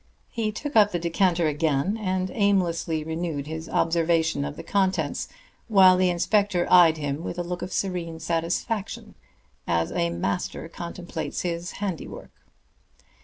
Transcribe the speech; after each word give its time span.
He 0.31 0.51
took 0.51 0.75
up 0.75 0.91
the 0.91 0.97
decanter 0.97 1.45
again, 1.47 1.95
and 1.95 2.31
aimlessly 2.33 3.03
renewed 3.03 3.45
his 3.45 3.69
observation 3.69 4.43
of 4.43 4.55
the 4.55 4.63
contents, 4.63 5.27
while 5.67 5.95
the 5.95 6.09
inspector 6.09 6.65
eyed 6.71 6.97
him 6.97 7.23
with 7.23 7.37
a 7.37 7.43
look 7.43 7.61
of 7.61 7.71
serene 7.71 8.19
satisfaction, 8.19 9.13
as 9.67 9.91
a 9.91 10.09
master 10.09 10.67
contemplates 10.67 11.41
his 11.41 11.73
handiwork. 11.73 12.31